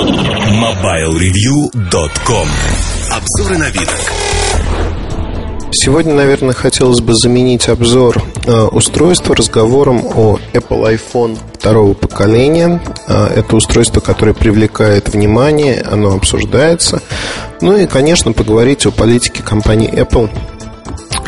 [0.00, 2.48] MobileReview.com
[3.10, 4.00] Обзоры новинок
[5.72, 12.80] Сегодня, наверное, хотелось бы заменить обзор э, устройства разговором о Apple iPhone второго поколения.
[13.08, 17.02] Э, это устройство, которое привлекает внимание, оно обсуждается.
[17.60, 20.30] Ну и, конечно, поговорить о политике компании Apple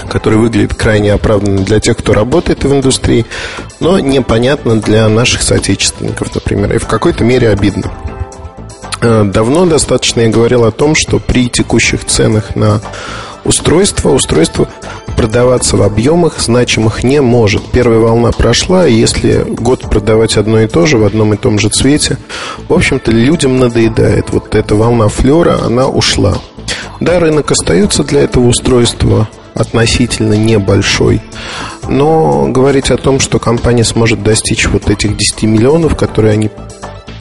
[0.08, 3.24] который выглядит крайне оправданно для тех, кто работает в индустрии,
[3.80, 7.90] но непонятно для наших соотечественников, например, и в какой-то мере обидно.
[9.02, 12.80] Э, давно достаточно я говорил о том, что при текущих ценах на
[13.44, 14.68] устройство, устройство
[15.16, 17.62] продаваться в объемах значимых не может.
[17.72, 21.58] Первая волна прошла, и если год продавать одно и то же в одном и том
[21.58, 22.16] же цвете,
[22.68, 24.30] в общем-то, людям надоедает.
[24.30, 26.34] Вот эта волна флера, она ушла.
[27.00, 31.20] Да, рынок остается для этого устройства относительно небольшой.
[31.88, 36.50] Но говорить о том, что компания сможет достичь вот этих 10 миллионов, которые они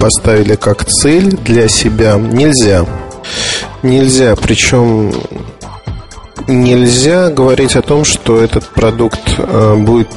[0.01, 2.85] поставили как цель для себя, нельзя.
[3.83, 4.35] Нельзя.
[4.35, 5.13] Причем
[6.47, 10.09] нельзя говорить о том, что этот продукт э, будет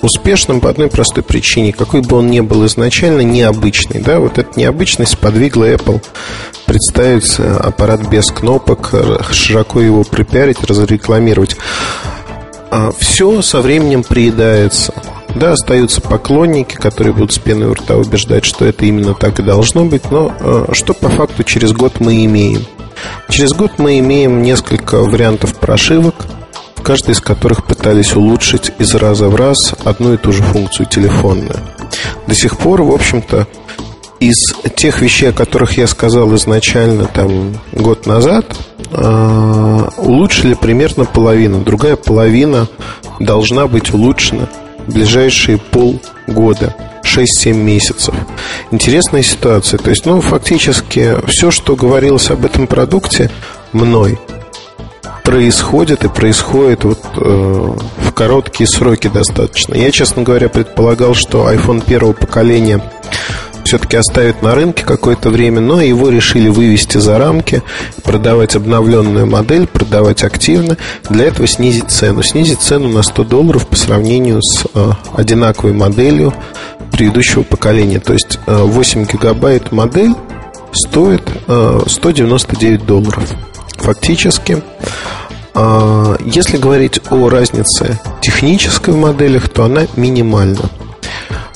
[0.00, 1.72] успешным по одной простой причине.
[1.72, 4.00] Какой бы он ни был изначально, необычный.
[4.00, 4.20] Да?
[4.20, 6.00] Вот эта необычность подвигла Apple
[6.66, 8.94] представить э, аппарат без кнопок,
[9.32, 11.56] широко его припиарить, разрекламировать.
[12.70, 14.94] А все со временем приедается.
[15.34, 19.42] Да, остаются поклонники, которые будут с пеной у рта убеждать, что это именно так и
[19.42, 22.64] должно быть, но что по факту через год мы имеем?
[23.28, 26.14] Через год мы имеем несколько вариантов прошивок,
[26.76, 30.86] в каждой из которых пытались улучшить из раза в раз одну и ту же функцию
[30.86, 31.58] телефонную.
[32.26, 33.46] До сих пор, в общем-то,
[34.20, 38.46] из тех вещей, о которых я сказал изначально там год назад,
[38.92, 41.60] а, улучшили примерно половину.
[41.60, 42.68] Другая половина
[43.18, 44.48] должна быть улучшена
[44.86, 46.74] ближайшие полгода.
[47.04, 48.14] 6-7 месяцев.
[48.70, 49.78] Интересная ситуация.
[49.78, 53.30] То есть, ну, фактически, все, что говорилось об этом продукте
[53.72, 54.18] мной,
[55.24, 59.74] происходит и происходит вот э, в короткие сроки достаточно.
[59.74, 62.82] Я, честно говоря, предполагал, что iPhone первого поколения
[63.72, 67.62] все-таки оставят на рынке какое-то время, но его решили вывести за рамки,
[68.02, 70.76] продавать обновленную модель, продавать активно.
[71.08, 72.22] Для этого снизить цену.
[72.22, 76.34] Снизить цену на 100 долларов по сравнению с э, одинаковой моделью
[76.90, 77.98] предыдущего поколения.
[77.98, 80.12] То есть 8 э, гигабайт модель
[80.74, 81.22] стоит
[81.86, 83.24] 199 э, долларов.
[83.78, 84.62] Фактически,
[85.54, 90.60] э, если говорить о разнице технической в моделях, то она минимальна.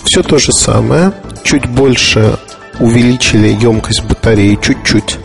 [0.02, 1.12] Все то же самое,
[1.46, 2.38] чуть больше
[2.80, 5.18] увеличили емкость батареи, чуть-чуть,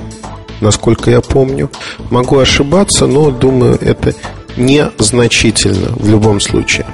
[0.61, 1.69] насколько я помню.
[2.11, 4.13] Могу ошибаться, но думаю, это
[4.55, 6.85] незначительно в любом случае.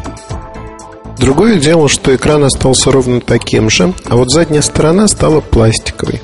[1.19, 6.21] Другое дело, что экран остался ровно таким же, а вот задняя сторона стала пластиковой.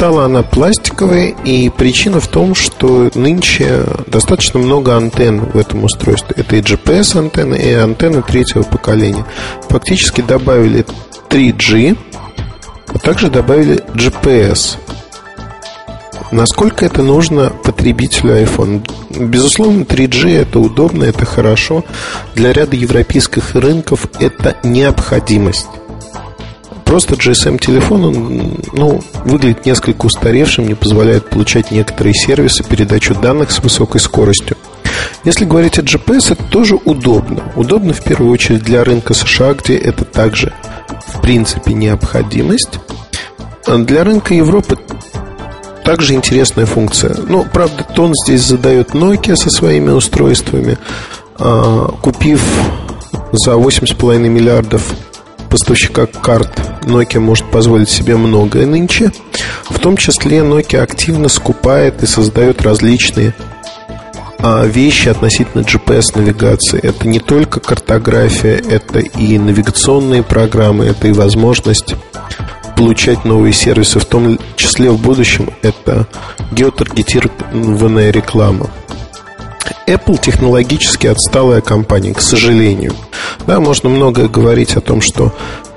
[0.00, 6.36] Стала она пластиковой, и причина в том, что нынче достаточно много антенн в этом устройстве.
[6.38, 9.26] Это и GPS-антенны, и антенны третьего поколения.
[9.68, 10.86] Фактически добавили
[11.28, 11.98] 3G,
[12.94, 14.78] а также добавили GPS.
[16.32, 18.82] Насколько это нужно потребителю iPhone?
[19.10, 21.84] Безусловно, 3G это удобно, это хорошо.
[22.34, 25.68] Для ряда европейских рынков это необходимость.
[26.90, 33.60] Просто GSM-телефон, он, ну, выглядит несколько устаревшим, не позволяет получать некоторые сервисы, передачу данных с
[33.60, 34.56] высокой скоростью.
[35.22, 37.44] Если говорить о GPS, это тоже удобно.
[37.54, 40.52] Удобно в первую очередь для рынка США, где это также
[41.06, 42.80] в принципе необходимость.
[43.68, 44.76] Для рынка Европы
[45.84, 47.14] также интересная функция.
[47.28, 50.76] Ну, правда, тон здесь задает Nokia со своими устройствами.
[51.38, 52.42] А, купив
[53.30, 54.92] за 8,5 миллиардов
[55.50, 56.50] поставщика карт,
[56.82, 59.12] Nokia может позволить себе многое нынче.
[59.68, 63.34] В том числе Nokia активно скупает и создает различные
[64.38, 66.80] а, вещи относительно GPS-навигации.
[66.80, 71.94] Это не только картография, это и навигационные программы, это и возможность
[72.76, 76.06] получать новые сервисы, в том числе в будущем это
[76.52, 78.70] геотаргетированная реклама.
[79.86, 82.94] Apple технологически отсталая компания, к сожалению.
[83.46, 85.32] Да, можно многое говорить о том, что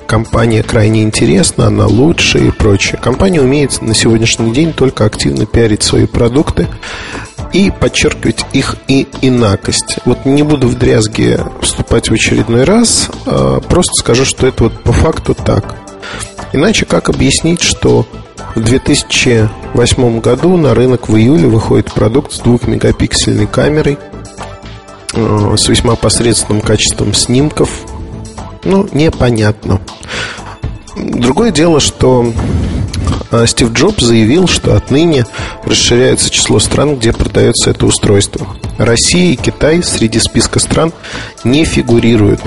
[0.07, 2.99] компания крайне интересна, она лучше и прочее.
[3.01, 6.67] Компания умеет на сегодняшний день только активно пиарить свои продукты
[7.51, 9.97] и подчеркивать их и инакость.
[10.05, 14.81] Вот не буду в дрязги вступать в очередной раз, а просто скажу, что это вот
[14.81, 15.75] по факту так.
[16.51, 18.05] Иначе как объяснить, что
[18.55, 23.97] в 2008 году на рынок в июле выходит продукт с двухмегапиксельной камерой,
[25.13, 27.69] э, с весьма посредственным качеством снимков.
[28.63, 29.81] Ну, непонятно.
[30.95, 32.31] Другое дело, что
[33.31, 35.25] а Стив Джобс заявил, что отныне
[35.65, 38.45] расширяется число стран, где продается это устройство.
[38.77, 40.93] Россия и Китай среди списка стран
[41.43, 42.41] не фигурируют.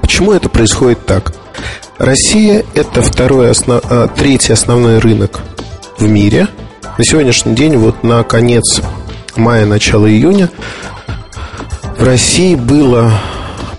[0.00, 1.32] Почему это происходит так?
[1.98, 3.82] Россия– это второй основ...
[3.90, 5.40] А, третий основной рынок
[5.98, 6.46] в мире.
[6.96, 8.80] На сегодняшний день, вот на конец
[9.34, 10.48] мая, начало июня,
[11.98, 13.12] в России было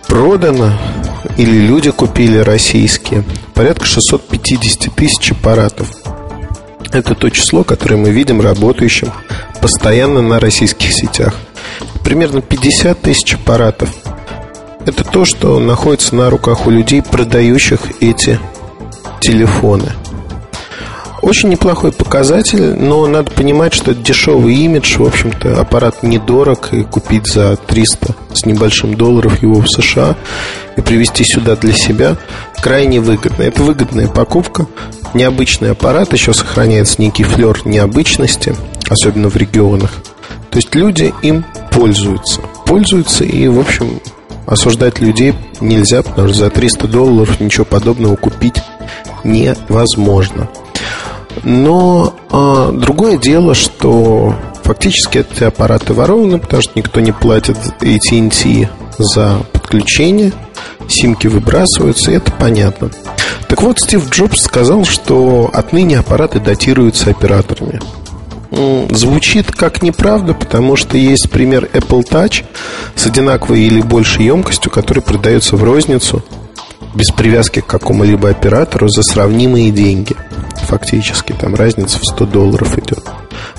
[0.08, 0.74] продано
[1.38, 3.24] или люди купили российские
[3.54, 5.88] порядка 650 тысяч аппаратов.
[6.92, 9.14] Это то число, которое мы видим работающим
[9.62, 11.36] постоянно на российских сетях.
[12.04, 13.90] Примерно 50 тысяч аппаратов.
[14.86, 18.40] Это то, что находится на руках у людей, продающих эти
[19.20, 19.92] телефоны.
[21.22, 24.98] Очень неплохой показатель, но надо понимать, что дешевый имидж.
[24.98, 30.16] В общем-то, аппарат недорог, и купить за 300 с небольшим долларов его в США
[30.78, 32.16] и привезти сюда для себя
[32.62, 33.44] крайне выгодно.
[33.44, 34.66] Это выгодная покупка.
[35.14, 38.56] Необычный аппарат, еще сохраняется некий флер необычности,
[38.90, 39.92] особенно в регионах.
[40.52, 42.42] То есть люди им пользуются.
[42.66, 44.00] Пользуются и, в общем,
[44.50, 48.62] осуждать людей нельзя, потому что за 300 долларов ничего подобного купить
[49.24, 50.50] невозможно.
[51.44, 58.70] Но а, другое дело, что фактически эти аппараты ворованы, потому что никто не платит AT&T
[58.98, 60.34] за подключение,
[60.88, 62.90] симки выбрасываются, и это понятно.
[63.48, 67.80] Так вот, Стив Джобс сказал, что отныне аппараты датируются операторами.
[68.52, 72.46] Звучит как неправда, потому что есть пример Apple Touch
[72.96, 76.24] с одинаковой или большей емкостью, который продается в розницу
[76.96, 80.16] без привязки к какому-либо оператору за сравнимые деньги–
[80.70, 81.34] фактически.
[81.34, 83.04] Там разница в 100 долларов идет.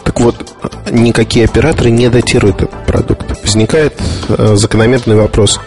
[0.05, 0.55] Так вот,
[0.91, 3.27] никакие операторы не датируют этот продукт.
[3.43, 5.61] Возникает э, закономерный вопрос,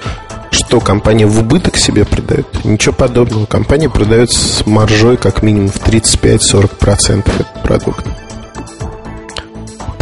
[0.52, 2.48] что компания в убыток себе продает?
[2.64, 3.46] Ничего подобного.
[3.46, 8.06] Компания продает с маржой как минимум в 35-40% этот продукт.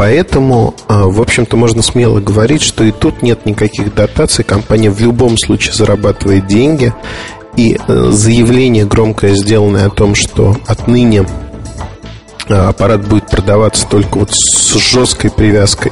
[0.02, 4.44] Поэтому, э, в общем-то, можно смело говорить, что и тут нет никаких дотаций.
[4.44, 6.92] Компания в любом случае зарабатывает деньги.
[7.56, 11.28] И э, заявление громкое, сделанное о том, что отныне
[12.50, 15.92] э, аппарат будет продаваться только вот с жесткой привязкой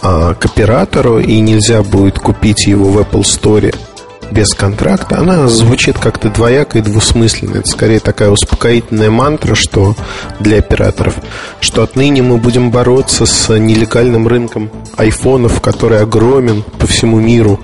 [0.00, 3.76] а, к оператору, и нельзя будет купить его в Apple Store
[4.30, 7.58] без контракта, она звучит как-то двояко и двусмысленно.
[7.58, 9.96] Это скорее такая успокоительная мантра, что
[10.38, 11.16] для операторов,
[11.60, 17.60] что отныне мы будем бороться с нелегальным рынком айфонов, который огромен по всему миру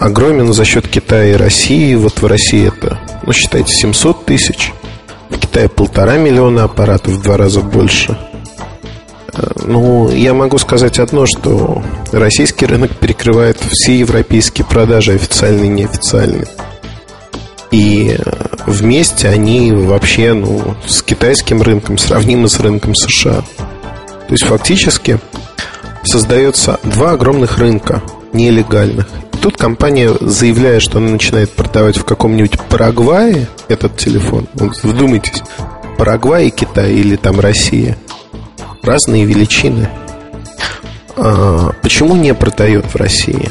[0.00, 1.94] огромен за счет Китая и России.
[1.94, 4.72] Вот в России это, ну, считайте, 700 тысяч.
[5.28, 8.18] В Китае полтора миллиона аппаратов, в два раза больше.
[9.32, 11.82] Э, ну, я могу сказать одно, что
[12.12, 16.46] российский рынок перекрывает все европейские продажи, официальные и неофициальные.
[17.70, 18.32] И э,
[18.66, 23.42] вместе они вообще ну, с китайским рынком сравнимы с рынком США.
[23.58, 25.18] То есть фактически
[26.04, 29.06] создается два огромных рынка нелегальных
[29.40, 34.46] тут компания заявляет, что она начинает продавать в каком-нибудь Парагвае этот телефон.
[34.54, 35.42] Вот вдумайтесь,
[35.96, 37.96] Парагвай и Китай или там Россия.
[38.82, 39.88] Разные величины.
[41.16, 43.50] А, почему не продает в России?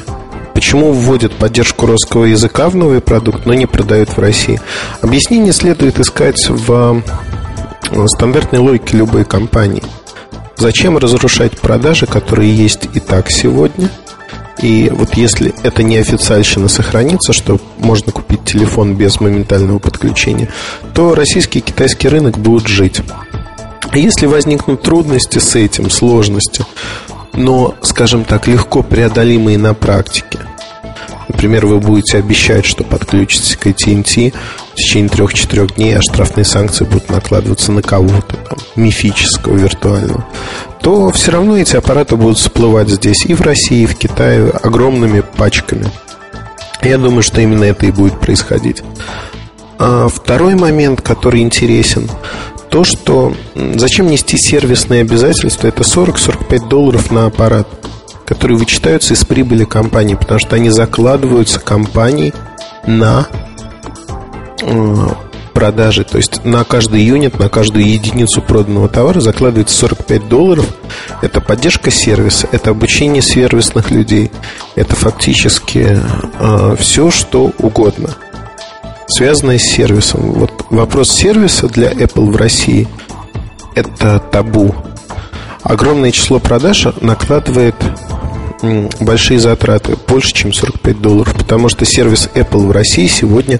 [0.53, 4.59] Почему вводят поддержку русского языка в новый продукт, но не продают в России?
[5.01, 7.03] Объяснение следует искать в
[8.07, 9.83] стандартной логике любой компании.
[10.57, 13.89] Зачем разрушать продажи, которые есть и так сегодня–
[14.61, 20.49] и вот если это не официальщина сохранится, что можно купить телефон без моментального подключения,
[20.93, 23.01] то российский и китайский рынок будут жить.
[23.93, 26.65] Если возникнут трудности с этим, сложности,
[27.33, 30.39] но, скажем так, легко преодолимые на практике,
[31.27, 34.33] Например, вы будете обещать, что подключитесь к AT&T
[34.73, 40.25] в течение трех-четырех дней, а штрафные санкции будут накладываться на кого-то, там, мифического, виртуального
[40.81, 45.21] то все равно эти аппараты будут всплывать здесь и в России, и в Китае огромными
[45.21, 45.87] пачками.
[46.81, 48.81] Я думаю, что именно это и будет происходить.
[49.77, 52.09] А второй момент, который интересен,
[52.69, 57.67] то, что зачем нести сервисные обязательства, это 40-45 долларов на аппарат,
[58.25, 62.33] которые вычитаются из прибыли компании, потому что они закладываются компанией
[62.85, 63.27] на
[64.61, 65.07] э,
[65.53, 66.03] продажи.
[66.03, 70.65] То есть на каждый юнит, на каждую единицу проданного товара закладывается 45 долларов.
[71.21, 74.31] Это поддержка сервиса, это обучение сервисных людей.
[74.75, 75.99] Это фактически
[76.39, 78.15] э, все, что угодно,
[79.09, 80.31] связанное с сервисом.
[80.33, 82.87] Вот вопрос сервиса для Apple в России–
[83.75, 84.73] это табу.
[85.63, 87.75] Огромное число продаж накладывает
[88.99, 93.59] большие затраты, больше, чем 45 долларов, потому что сервис Apple в России сегодня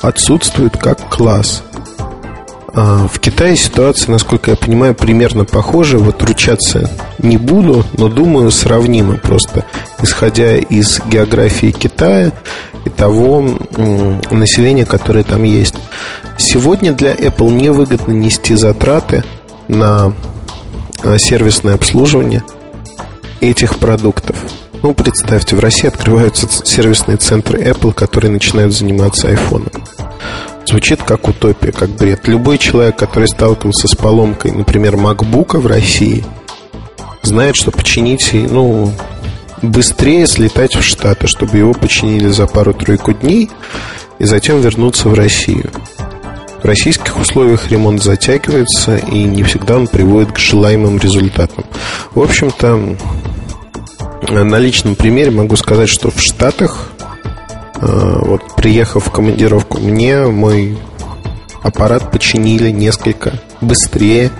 [0.00, 1.62] отсутствует как класс.
[2.74, 5.98] А, в Китае ситуация, насколько я понимаю, примерно похожа.
[5.98, 9.64] Вот ручаться не буду, но думаю, сравнимо просто,
[10.00, 12.32] исходя из географии Китая
[12.88, 13.40] и того
[14.30, 15.74] населения, которое там есть.
[16.36, 19.24] Сегодня для Apple невыгодно нести затраты
[19.68, 20.12] на
[21.02, 22.42] а, сервисное обслуживание
[23.40, 24.36] этих продуктов.
[24.82, 29.72] Ну, представьте, в России открываются сервисные центры Apple, которые начинают заниматься айфоном.
[30.66, 32.28] Звучит как утопия, как бред.
[32.28, 36.24] Любой человек, который сталкивался с поломкой, например, MacBook в России,
[37.22, 38.92] знает, что починить, ну,
[39.62, 43.50] быстрее слетать в Штаты, чтобы его починили за пару-тройку дней
[44.18, 45.70] и затем вернуться в Россию.
[46.62, 51.64] В российских условиях ремонт затягивается и не всегда он приводит к желаемым результатам.
[52.14, 52.96] В общем-то,
[54.28, 56.92] на личном примере могу сказать, что в Штатах
[57.80, 60.76] Э, вот приехав в командировку, мне мой
[61.62, 64.30] аппарат починили несколько быстрее,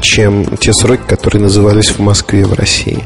[0.00, 3.04] чем те сроки, которые назывались в Москве, в России.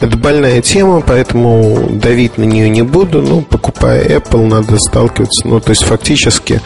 [0.00, 3.22] Это больная тема, поэтому давить на нее не буду.
[3.22, 5.46] Ну, покупая Apple, надо сталкиваться.
[5.46, 6.60] Ну, то есть, фактически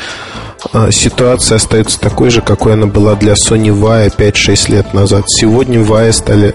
[0.73, 5.25] э, ситуация остается такой же, какой она была для Sony Vaio 5-6 лет назад.
[5.29, 6.55] Сегодня Vaio стали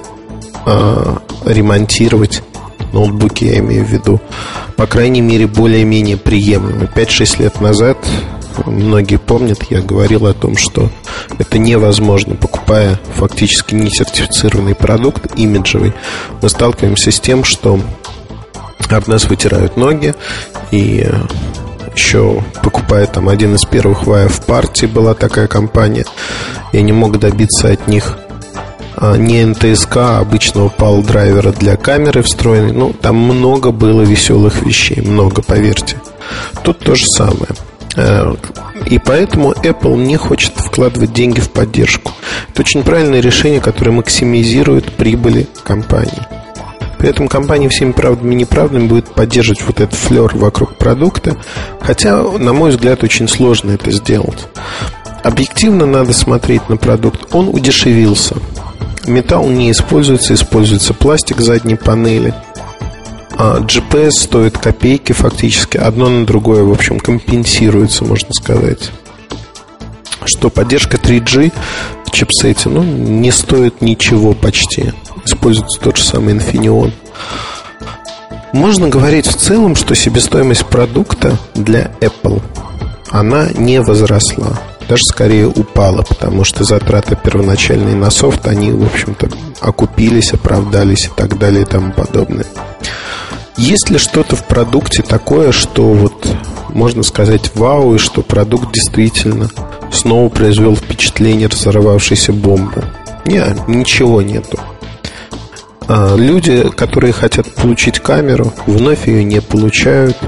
[0.66, 1.16] э,
[1.46, 2.42] ремонтировать
[2.92, 4.22] ноутбуки, я имею в виду,
[4.76, 6.90] по крайней мере, более-менее приемлемы.
[6.94, 7.98] 5-6 лет назад,
[8.66, 10.90] многие помнят, я говорил о том, что
[11.38, 15.94] это невозможно, покупая фактически не сертифицированный продукт, имиджевый,
[16.42, 17.80] мы сталкиваемся с тем, что
[18.90, 20.14] об нас вытирают ноги,
[20.72, 21.08] и
[21.96, 26.06] еще покупая там один из первых ваев в партии была такая компания,
[26.72, 28.18] я не мог добиться от них
[28.96, 32.74] а, не НТСК, а обычного PAL-драйвера для камеры встроенной.
[32.74, 35.98] Ну, там много было веселых вещей, много, поверьте.
[36.64, 37.50] Тут то же самое.
[37.96, 38.34] Э,
[38.86, 42.12] и поэтому Apple не хочет вкладывать деньги в поддержку.
[42.50, 46.28] Это очень правильное решение, которое максимизирует прибыли компании.
[46.98, 51.36] При этом компания всеми правдами и неправдами будет поддерживать вот этот флер вокруг продукта,
[51.82, 54.48] хотя, на мой взгляд, очень сложно это сделать.
[55.22, 57.34] Объективно надо смотреть на продукт.
[57.34, 58.36] Он удешевился.
[59.06, 62.34] Металл не используется, используется пластик задней панели.
[63.36, 65.78] А GPS стоит копейки фактически.
[65.78, 68.92] Одно на другое, в общем, компенсируется, можно сказать.
[70.26, 71.52] Что поддержка 3G
[72.06, 74.94] в чипсете ну, не стоит ничего почти.
[75.26, 76.92] Используется тот же самый Infineon.
[78.54, 82.42] Можно говорить в целом, что себестоимость продукта для Apple
[83.10, 89.30] она не возросла даже скорее упала, потому что затраты первоначальные на софт, они, в общем-то,
[89.62, 92.46] окупились, оправдались и так далее и тому подобное.
[93.58, 96.28] Есть ли что-то в продукте такое, что вот
[96.70, 99.50] можно сказать вау, и что продукт действительно
[99.92, 102.84] снова произвел впечатление разорвавшейся бомбы?
[103.26, 104.60] Нет, ничего нету.
[105.88, 110.18] А люди, которые хотят получить камеру, вновь ее не получают–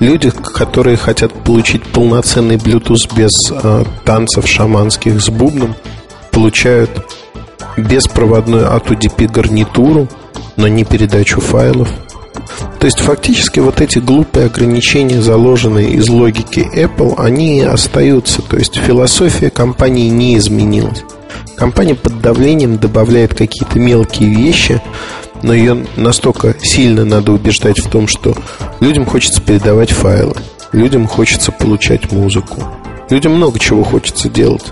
[0.00, 5.74] люди, которые хотят получить полноценный Bluetooth без э, танцев шаманских с бубном,
[6.30, 6.90] получают
[7.76, 10.08] беспроводную от UDP гарнитуру,
[10.56, 11.88] но не передачу файлов.
[12.78, 18.42] То есть фактически вот эти глупые ограничения, заложенные из логики Apple, они остаются.
[18.42, 21.02] То есть философия компании не изменилась.
[21.56, 24.80] Компания под давлением добавляет какие-то мелкие вещи,
[25.42, 28.34] но ее настолько сильно надо убеждать в том, что
[28.80, 30.34] людям хочется передавать файлы,
[30.72, 32.62] людям хочется получать музыку,
[33.08, 34.64] людям много чего хочется делать.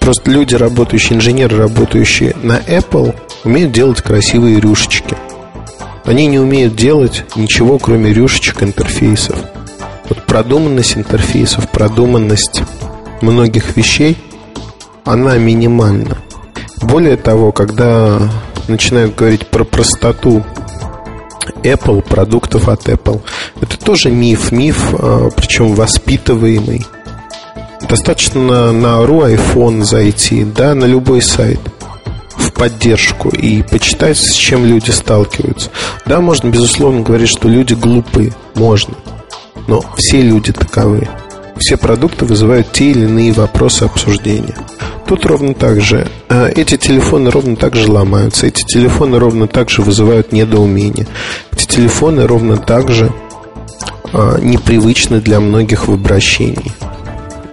[0.00, 5.16] Просто люди, работающие, инженеры, работающие на Apple, умеют делать красивые рюшечки.
[6.06, 9.36] Они не умеют делать ничего, кроме рюшечек интерфейсов.
[10.08, 12.62] Вот продуманность интерфейсов, продуманность
[13.20, 14.16] многих вещей,
[15.04, 16.18] она минимальна.
[16.80, 18.20] Более того, когда
[18.68, 20.44] начинают говорить про простоту
[21.62, 23.22] Apple, продуктов от Apple.
[23.60, 26.86] Это тоже миф, миф, а, причем воспитываемый.
[27.88, 31.60] Достаточно на RU iPhone зайти, да, на любой сайт
[32.46, 35.70] в поддержку и почитать, с чем люди сталкиваются.
[36.06, 38.32] Да, можно, безусловно, говорить, что люди глупые.
[38.54, 38.94] Можно.
[39.66, 41.08] Но все люди таковы.
[41.58, 44.54] Все продукты вызывают те или иные вопросы обсуждения.
[45.06, 46.08] Тут ровно так же.
[46.28, 48.46] А, эти телефоны ровно так же ломаются.
[48.46, 51.06] Эти телефоны ровно так же вызывают недоумение.
[51.52, 53.12] Эти телефоны ровно так же
[54.12, 56.72] а, непривычны для многих в обращении.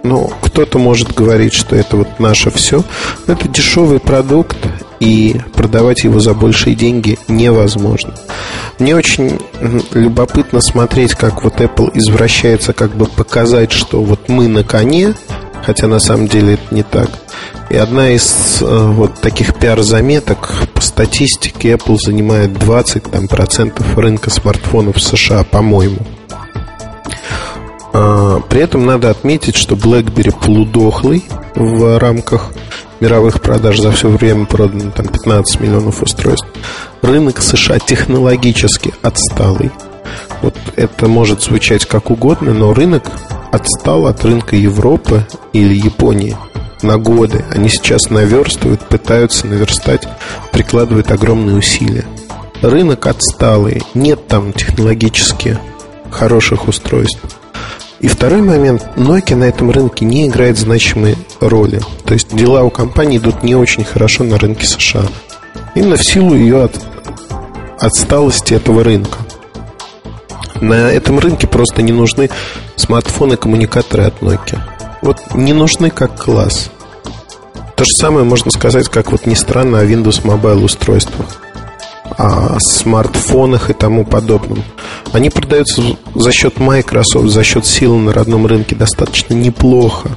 [0.02, 2.84] Ну, кто-то может говорить, что это вот наше все.
[3.26, 4.56] Но это дешевый продукт,
[5.00, 8.14] и продавать его за большие деньги невозможно.
[8.78, 9.38] Мне очень
[9.92, 15.14] любопытно смотреть, как вот Apple извращается, как бы показать, что вот мы на коне,
[15.64, 17.10] хотя на самом деле это не так.
[17.70, 24.30] И одна из э, вот таких пиар-заметок по статистике Apple занимает 20 там, процентов рынка
[24.30, 25.98] смартфонов в США, по-моему.
[27.94, 31.24] А, при этом надо отметить, что BlackBerry полудохлый
[31.54, 32.52] в рамках
[32.98, 36.46] мировых продаж за все время продано там 15 миллионов устройств.
[37.02, 39.70] Рынок США технологически отсталый.
[40.42, 43.04] Вот это может звучать как угодно, но рынок
[43.52, 46.36] отстал от рынка Европы или Японии
[46.82, 47.44] на годы.
[47.54, 50.08] Они сейчас наверстывают, пытаются наверстать,
[50.50, 52.04] прикладывают огромные усилия.
[52.60, 55.58] Рынок отсталый, нет там технологически
[56.10, 57.20] хороших устройств.
[58.04, 61.80] И второй момент, Nokia на этом рынке не играет значимой роли.
[62.04, 65.04] То есть дела у компании идут не очень хорошо на рынке США.
[65.74, 66.78] Именно в силу ее от,
[67.80, 69.16] отсталости этого рынка.
[70.60, 72.28] На этом рынке просто не нужны
[72.76, 74.60] смартфоны-коммуникаторы от Nokia.
[75.00, 76.68] Вот не нужны как класс.
[77.74, 81.40] То же самое можно сказать, как вот не странно, о Windows Mobile устройствах
[82.16, 84.62] о смартфонах и тому подобном.
[85.12, 85.82] Они продаются
[86.14, 90.10] за счет Microsoft, за счет силы на родном рынке достаточно неплохо.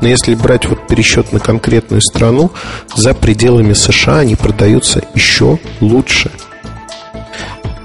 [0.00, 2.50] Но если брать вот пересчет на конкретную страну,
[2.94, 6.30] за пределами США они продаются еще лучше.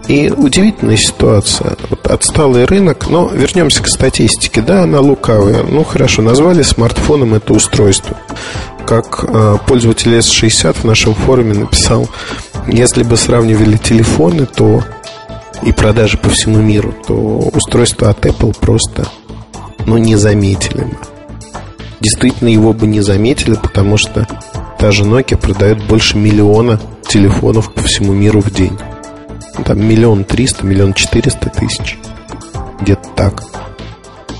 [0.07, 1.75] И удивительная ситуация.
[1.89, 4.61] Вот отсталый рынок, но вернемся к статистике.
[4.61, 5.63] Да, она лукавая.
[5.63, 8.17] Ну хорошо, назвали смартфоном это устройство.
[8.85, 12.09] Как э, пользователь S60 в нашем форуме написал,
[12.67, 14.81] если бы сравнивали телефоны, то
[15.63, 17.13] и продажи по всему миру, то
[17.53, 19.07] устройство от Apple просто
[19.85, 20.97] ну, не заметили бы.
[21.99, 24.27] Действительно, его бы не заметили, потому что
[24.77, 28.77] та же Nokia продает больше миллиона телефонов по всему миру в день.
[29.57, 31.97] Ну, там миллион триста, миллион четыреста тысяч.
[32.81, 33.43] Где-то так.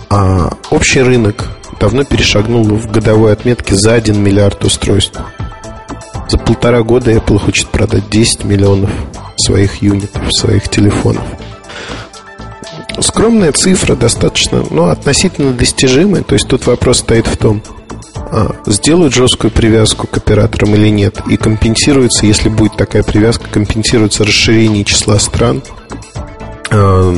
[0.10, 1.48] А общий рынок
[1.80, 5.20] давно перешагнул в годовой отметке за 1 миллиард устройств.
[6.30, 8.92] За полтора года Apple хочет продать 10 миллионов
[9.40, 11.24] своих юнитов, своих телефонов.
[13.00, 16.24] Скромная цифра, достаточно, но относительно достижимая.
[16.24, 17.62] То есть тут вопрос стоит в том,
[18.32, 24.26] а, сделают жесткую привязку к операторам или нет, и компенсируется, если будет такая привязка, компенсируется
[24.26, 25.62] расширение числа стран,
[26.70, 27.14] а,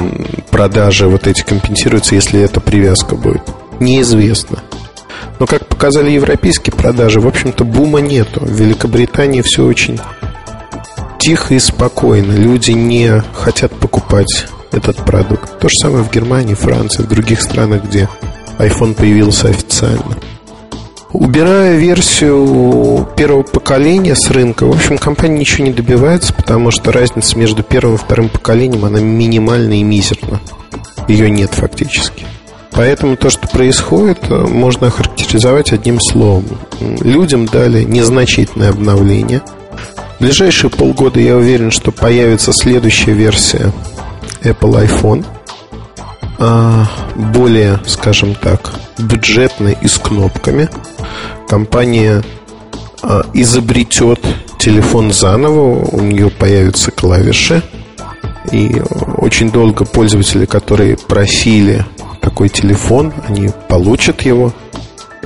[0.51, 3.41] продажи вот эти компенсируются, если эта привязка будет.
[3.79, 4.59] Неизвестно.
[5.39, 8.41] Но, как показали европейские продажи, в общем-то, бума нету.
[8.41, 9.99] В Великобритании все очень
[11.19, 12.31] тихо и спокойно.
[12.31, 15.59] Люди не хотят покупать этот продукт.
[15.59, 18.09] То же самое в Германии, Франции, в других странах, где
[18.57, 20.17] iPhone появился официально.
[21.11, 27.37] Убирая версию первого поколения с рынка, в общем, компания ничего не добивается, потому что разница
[27.37, 30.39] между первым и вторым поколением, она минимальна и мизерна.
[31.07, 32.25] Ее нет фактически.
[32.71, 36.45] Поэтому то, что происходит, э, можно охарактеризовать одним словом.
[36.79, 39.41] Людям дали незначительное обновление.
[40.19, 43.71] В ближайшие полгода я уверен, что появится следующая версия
[44.41, 45.25] Apple iPhone.
[46.37, 50.67] А, более, скажем так, бюджетная и с кнопками.
[51.47, 52.21] Компания
[53.01, 54.19] а, изобретет
[54.57, 57.63] телефон заново, у нее появятся клавиши.
[58.51, 58.75] И
[59.15, 61.85] очень долго пользователи, которые просили
[62.19, 64.51] такой телефон, они получат его.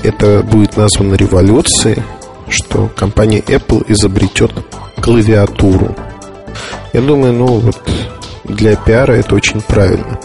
[0.04, 2.04] Это будет названо революцией,
[2.48, 4.52] что компания Apple изобретет
[5.04, 5.96] клавиатуру.
[6.94, 7.78] Я думаю, ну вот
[8.46, 10.20] для пиара это очень правильно.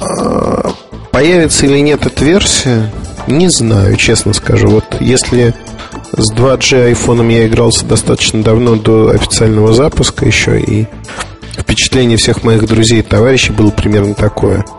[0.00, 0.72] А,
[1.10, 2.92] появится или нет эта версия,
[3.26, 4.68] не знаю, честно скажу.
[4.68, 5.54] Вот если
[6.12, 10.86] с 2G айфоном я игрался достаточно давно до официального запуска еще, и
[11.56, 14.64] впечатление всех моих друзей и товарищей было примерно такое–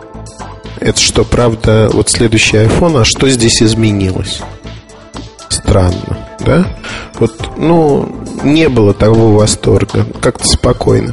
[0.80, 4.40] это что, правда, вот следующий iPhone, а что здесь изменилось?
[5.50, 6.66] Странно, да?
[7.18, 11.12] Вот, ну, не было того восторга, как-то спокойно.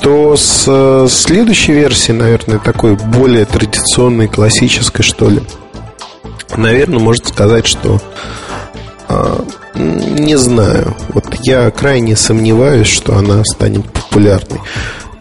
[0.00, 5.42] То с э, следующей версии, наверное, такой более традиционной, классической, что ли,
[6.56, 8.00] наверное, можно сказать, что
[9.08, 9.40] э,
[9.74, 10.94] не знаю.
[11.10, 14.60] Вот я крайне сомневаюсь, что она станет популярной.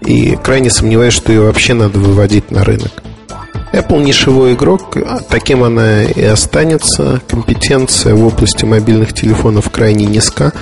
[0.02, 3.04] И крайне сомневаюсь, что ее вообще надо выводить на рынок.
[3.74, 7.22] Apple нишевой игрок, а таким она и останется.
[7.28, 10.54] Компетенция в области мобильных телефонов крайне низка.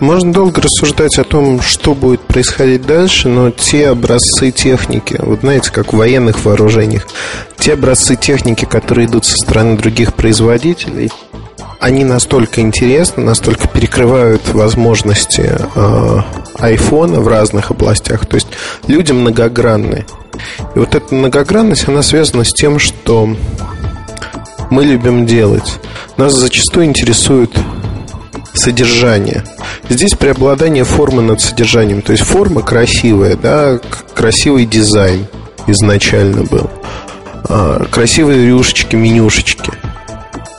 [0.00, 5.72] Можно долго рассуждать о том, что будет происходить дальше, но те образцы техники, вот знаете,
[5.72, 7.06] как в военных вооружениях,
[7.58, 11.10] те образцы техники, которые идут со стороны других производителей,
[11.80, 16.20] они настолько интересны, настолько перекрывают возможности э,
[16.58, 18.26] в разных областях.
[18.26, 18.48] То есть
[18.86, 20.06] люди многогранные.
[20.74, 23.28] И вот эта многогранность, она связана с тем, что
[24.70, 25.78] мы любим делать.
[26.16, 27.56] Нас зачастую интересует
[28.58, 29.44] содержание.
[29.88, 32.02] Здесь преобладание формы над содержанием.
[32.02, 33.78] То есть форма красивая, да,
[34.14, 35.26] красивый дизайн
[35.66, 36.70] изначально был.
[37.48, 39.72] А, красивые рюшечки, менюшечки.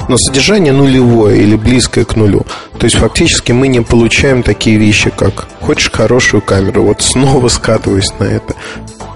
[0.08, 2.46] Но содержание нулевое или близкое к нулю.
[2.80, 8.12] То есть фактически мы не получаем такие вещи, как хочешь хорошую камеру, вот снова скатываюсь
[8.18, 8.56] на это.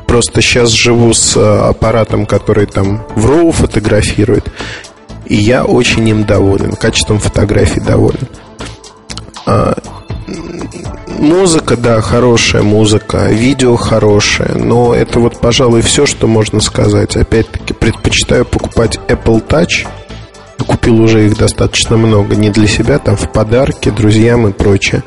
[0.05, 4.45] Просто сейчас живу с а, аппаратом, который там в RAW фотографирует,
[5.25, 8.27] и я очень им доволен, качеством фотографий доволен.
[9.45, 9.75] А,
[11.07, 17.15] музыка, да, хорошая музыка, видео хорошее, но это вот, пожалуй, все, что можно сказать.
[17.15, 19.87] Опять-таки, предпочитаю покупать Apple Touch.
[20.65, 25.03] Купил уже их достаточно много, не для себя, там в подарки, друзьям и прочее,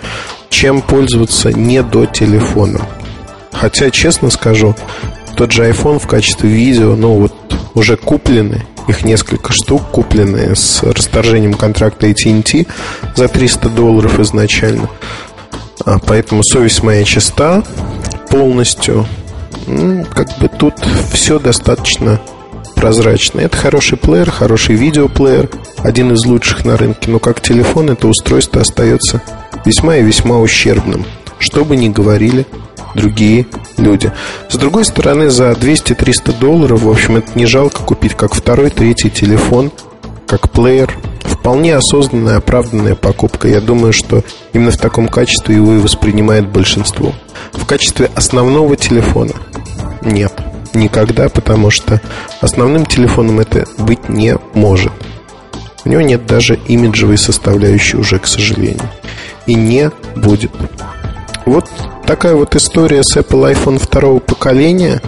[0.50, 2.80] чем пользоваться не до телефона.
[3.52, 4.74] Хотя, честно скажу,
[5.34, 7.34] тот же iPhone в качестве видео, ну вот
[7.74, 12.66] уже куплены, их несколько штук, купленные с расторжением контракта AT&T
[13.14, 14.88] за 300 долларов изначально.
[15.84, 17.62] А, поэтому совесть моя чиста
[18.30, 19.06] полностью.
[19.66, 20.74] Ну, как бы тут
[21.12, 22.20] все достаточно
[22.74, 23.40] прозрачно.
[23.40, 27.10] Это хороший плеер, хороший видеоплеер, один из лучших на рынке.
[27.10, 29.22] Но как телефон это устройство остается
[29.64, 31.04] весьма и весьма ущербным.
[31.38, 32.46] Что бы ни говорили
[32.96, 34.10] другие люди.
[34.48, 39.10] С другой стороны, за 200-300 долларов, в общем, это не жалко купить как второй, третий
[39.10, 39.70] телефон,
[40.26, 40.92] как плеер.
[41.22, 43.48] Вполне осознанная, оправданная покупка.
[43.48, 47.12] Я думаю, что именно в таком качестве его и воспринимает большинство.
[47.52, 49.32] В качестве основного телефона
[50.02, 50.32] нет.
[50.74, 52.00] Никогда, потому что
[52.40, 54.92] основным телефоном это быть не может.
[55.84, 58.90] У него нет даже имиджевой составляющей уже, к сожалению.
[59.46, 60.50] И не будет.
[61.44, 61.68] Вот
[62.06, 65.02] такая вот история с Apple iPhone второго поколения.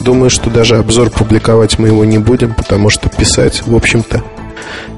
[0.00, 4.22] Думаю, что даже обзор публиковать мы его не будем, потому что писать, в общем-то,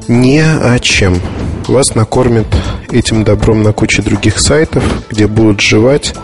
[0.08, 1.20] не о чем.
[1.66, 2.46] Вас накормят
[2.90, 6.14] этим добром на куче других сайтов, где будут жевать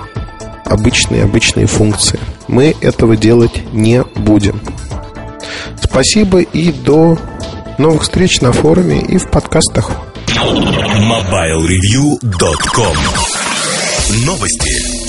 [0.64, 2.20] обычные обычные функции.
[2.46, 4.61] Мы этого делать не будем.
[5.83, 7.18] Спасибо и до
[7.78, 9.90] новых встреч на форуме и в подкастах.
[10.28, 12.96] MobileReview.com
[14.24, 15.08] Новости.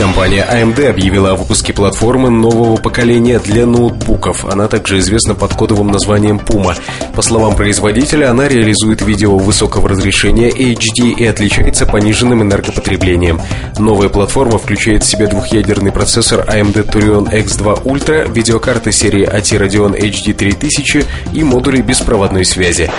[0.00, 4.46] Компания AMD объявила о выпуске платформы нового поколения для ноутбуков.
[4.46, 6.74] Она также известна под кодовым названием Puma.
[7.14, 13.42] По словам производителя, она реализует видео высокого разрешения HD и отличается пониженным энергопотреблением.
[13.78, 20.00] Новая платформа включает в себя двухъядерный процессор AMD Turion X2 Ultra, видеокарты серии AT Radeon
[20.00, 22.90] HD 3000 и модули беспроводной связи.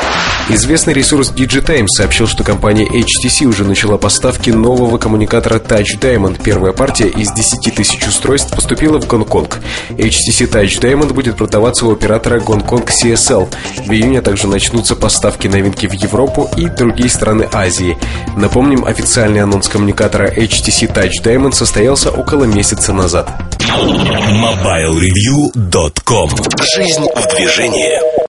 [0.50, 6.42] Известный ресурс DigiTimes сообщил, что компания HTC уже начала поставки нового коммуникатора Touch Diamond.
[6.44, 9.62] Первая партия партия из 10 тысяч устройств поступила в Гонконг.
[9.92, 13.48] HTC Touch Diamond будет продаваться у оператора Гонконг CSL.
[13.86, 17.98] В июне также начнутся поставки новинки в Европу и другие страны Азии.
[18.36, 23.30] Напомним, официальный анонс коммуникатора HTC Touch Diamond состоялся около месяца назад.
[23.70, 26.30] MobileReview.com
[26.76, 28.21] Жизнь в движении